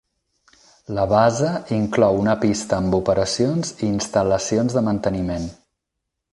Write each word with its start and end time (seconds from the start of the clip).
La 0.99 1.03
base 1.11 1.51
inclou 1.75 2.17
una 2.23 2.35
pista 2.45 2.79
amb 2.85 2.97
operacions 3.01 3.73
i 3.85 3.87
instal·lacions 3.93 4.79
de 4.79 4.87
manteniment. 4.91 5.49